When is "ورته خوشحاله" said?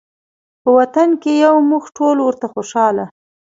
2.21-3.05